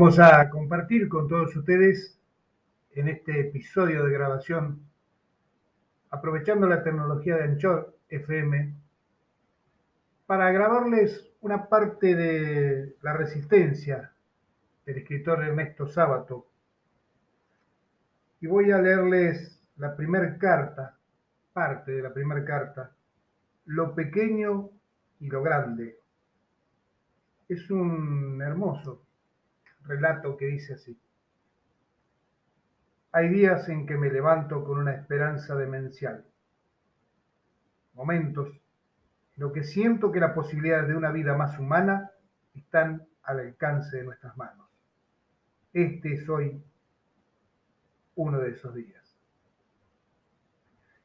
[0.00, 2.18] Vamos a compartir con todos ustedes
[2.94, 4.80] en este episodio de grabación,
[6.08, 8.76] aprovechando la tecnología de Anchor FM,
[10.24, 14.10] para grabarles una parte de La Resistencia
[14.86, 16.46] del escritor Ernesto Sábato.
[18.40, 20.96] Y voy a leerles la primera carta,
[21.52, 22.90] parte de la primera carta,
[23.66, 24.70] Lo pequeño
[25.20, 25.98] y lo grande.
[27.50, 29.02] Es un hermoso
[29.84, 30.98] relato que dice así.
[33.12, 36.24] Hay días en que me levanto con una esperanza demencial.
[37.94, 38.60] Momentos en
[39.36, 42.12] lo que siento que las posibilidades de una vida más humana
[42.54, 44.68] están al alcance de nuestras manos.
[45.72, 46.62] Este es hoy
[48.14, 49.00] uno de esos días.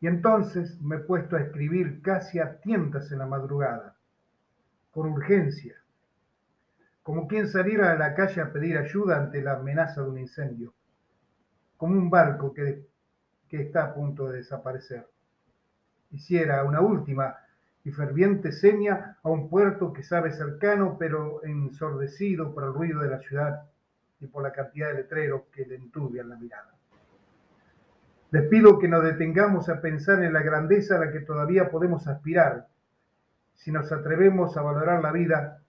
[0.00, 3.96] Y entonces me he puesto a escribir casi a tientas en la madrugada,
[4.90, 5.79] con urgencia,
[7.10, 10.72] como quien saliera a la calle a pedir ayuda ante la amenaza de un incendio,
[11.76, 12.86] como un barco que,
[13.48, 15.08] que está a punto de desaparecer.
[16.12, 17.36] Hiciera una última
[17.82, 23.10] y ferviente seña a un puerto que sabe cercano, pero ensordecido por el ruido de
[23.10, 23.64] la ciudad
[24.20, 26.76] y por la cantidad de letreros que le enturbian la mirada.
[28.30, 32.06] Les pido que nos detengamos a pensar en la grandeza a la que todavía podemos
[32.06, 32.68] aspirar
[33.56, 35.60] si nos atrevemos a valorar la vida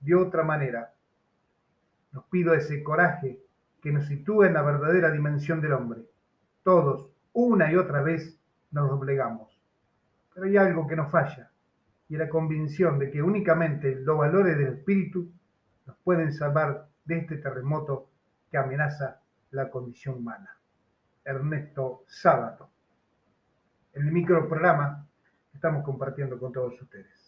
[0.00, 0.94] de otra manera.
[2.12, 3.40] Nos pido ese coraje
[3.80, 6.02] que nos sitúa en la verdadera dimensión del hombre.
[6.62, 8.38] Todos, una y otra vez,
[8.70, 9.60] nos doblegamos.
[10.34, 11.50] Pero hay algo que nos falla,
[12.08, 15.30] y la convicción de que únicamente los valores del espíritu
[15.86, 18.10] nos pueden salvar de este terremoto
[18.50, 19.20] que amenaza
[19.50, 20.56] la condición humana.
[21.24, 22.70] Ernesto Sábato.
[23.94, 25.06] En el microprograma
[25.52, 27.25] estamos compartiendo con todos ustedes.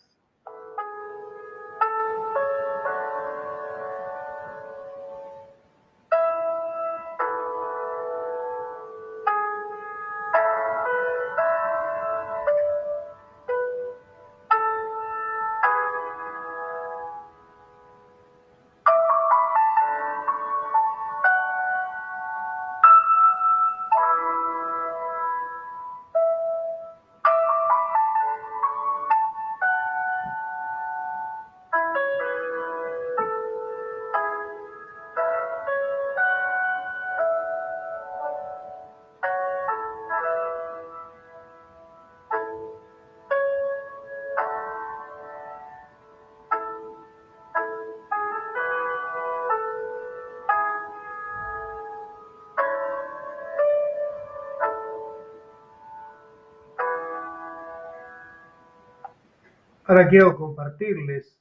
[59.88, 61.34] Ahora quiero compartirles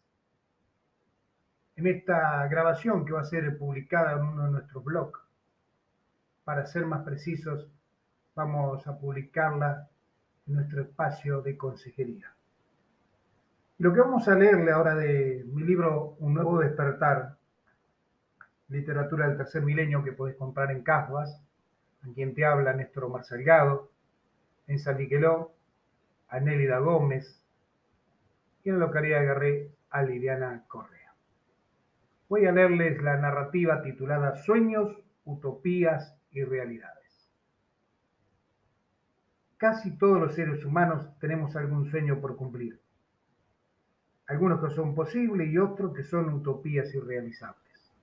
[1.75, 5.19] en esta grabación que va a ser publicada en uno de nuestros blogs.
[6.45, 7.67] Para ser más precisos,
[8.35, 9.89] vamos a publicarla
[10.47, 12.33] en nuestro espacio de consejería.
[13.79, 17.35] Lo que vamos a leerle ahora de mi libro Un nuevo despertar,
[18.69, 21.37] literatura del tercer milenio que podés comprar en Casbas,
[22.01, 23.91] a quien te habla Néstor Omar Salgado,
[24.67, 25.51] en San Migueló,
[26.29, 27.43] a Nélida Gómez,
[28.67, 31.13] y en que agarré a Liliana Correa.
[32.27, 37.31] Voy a leerles la narrativa titulada Sueños, Utopías y Realidades.
[39.55, 42.81] Casi todos los seres humanos tenemos algún sueño por cumplir.
[44.27, 47.93] Algunos que son posibles y otros que son utopías irrealizables.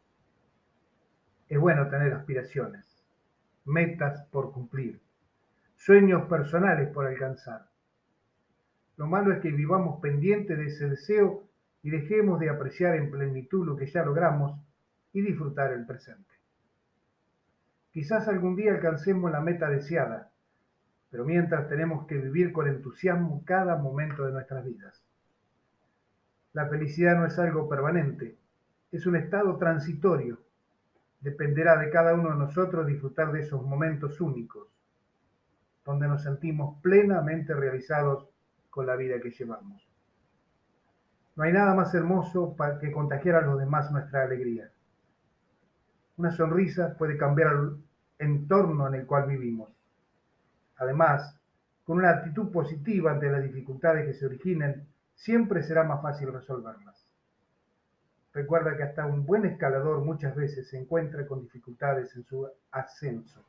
[1.47, 3.05] Es bueno tener aspiraciones,
[3.67, 5.03] metas por cumplir,
[5.75, 7.74] sueños personales por alcanzar
[8.97, 11.45] lo malo es que vivamos pendientes de ese deseo
[11.83, 14.59] y dejemos de apreciar en plenitud lo que ya logramos
[15.13, 16.33] y disfrutar el presente.
[17.93, 20.31] Quizás algún día alcancemos la meta deseada,
[21.11, 25.05] pero mientras tenemos que vivir con entusiasmo cada momento de nuestras vidas.
[26.53, 28.37] La felicidad no es algo permanente,
[28.91, 30.39] es un estado transitorio.
[31.21, 34.69] Dependerá de cada uno de nosotros disfrutar de esos momentos únicos,
[35.85, 38.34] donde nos sentimos plenamente realizados
[38.75, 39.89] con la vida que llevamos.
[41.37, 44.69] No hay nada más hermoso para que contagiar a los demás nuestra alegría.
[46.17, 47.77] Una sonrisa puede cambiar el
[48.19, 49.71] entorno en el cual vivimos.
[50.77, 51.39] Además,
[51.85, 57.01] con una actitud positiva ante las dificultades que se originen, siempre será más fácil resolverlas.
[58.33, 63.45] Recuerda que hasta un buen escalador muchas veces se encuentra con dificultades en su ascenso.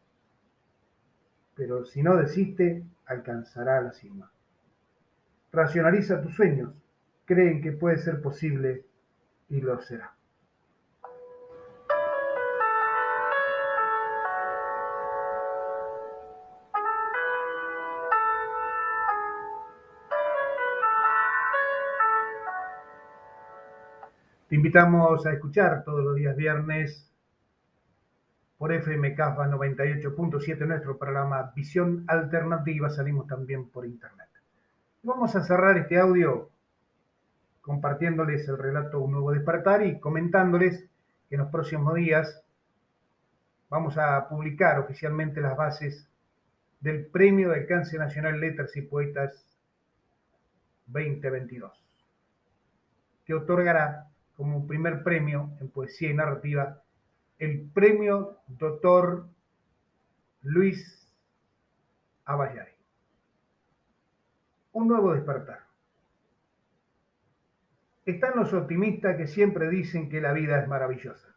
[1.55, 4.31] Pero si no desiste, alcanzará la cima.
[5.55, 6.73] Racionaliza tus sueños.
[7.23, 8.83] Creen que puede ser posible
[9.47, 10.13] y lo será.
[24.49, 27.09] Te invitamos a escuchar todos los días viernes
[28.57, 32.89] por FM CAFA 98.7 nuestro programa Visión Alternativa.
[32.89, 34.24] Salimos también por internet.
[35.05, 36.49] Vamos a cerrar este audio
[37.61, 40.89] compartiéndoles el relato Un Nuevo Despertar y comentándoles
[41.29, 42.43] que en los próximos días
[43.69, 46.09] vamos a publicar oficialmente las bases
[46.79, 49.45] del Premio de Alcance Nacional Letras y Poetas
[50.87, 51.85] 2022,
[53.25, 56.81] que otorgará como primer premio en poesía y narrativa
[57.37, 59.27] el premio Doctor
[60.41, 61.07] Luis
[62.25, 62.74] Abayay.
[64.75, 65.59] Un nuevo despertar.
[68.05, 71.33] Están los optimistas que siempre dicen que la vida es maravillosa,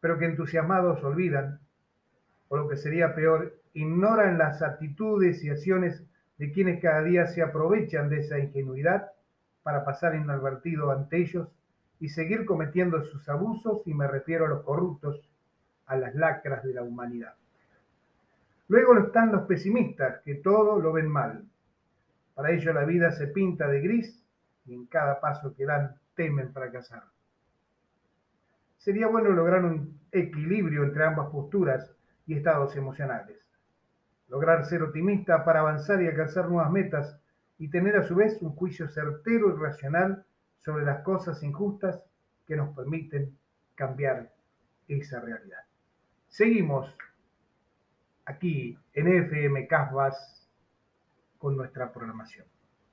[0.00, 1.60] pero que entusiasmados olvidan,
[2.48, 6.06] o lo que sería peor, ignoran las actitudes y acciones
[6.38, 9.10] de quienes cada día se aprovechan de esa ingenuidad
[9.62, 11.48] para pasar inadvertido ante ellos
[12.00, 15.20] y seguir cometiendo sus abusos, y me refiero a los corruptos,
[15.84, 17.34] a las lacras de la humanidad.
[18.68, 21.51] Luego están los pesimistas, que todo lo ven mal.
[22.34, 24.24] Para ellos la vida se pinta de gris
[24.64, 27.04] y en cada paso que dan temen fracasar.
[28.78, 31.94] Sería bueno lograr un equilibrio entre ambas posturas
[32.26, 33.38] y estados emocionales.
[34.28, 37.20] Lograr ser optimista para avanzar y alcanzar nuevas metas
[37.58, 40.24] y tener a su vez un juicio certero y racional
[40.58, 42.02] sobre las cosas injustas
[42.46, 43.36] que nos permiten
[43.74, 44.32] cambiar
[44.88, 45.64] esa realidad.
[46.28, 46.96] Seguimos
[48.24, 50.41] aquí en FM Casbas
[51.42, 52.46] con nuestra programación.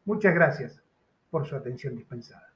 [0.06, 0.82] Muchas gracias
[1.30, 2.49] por su atención dispensada.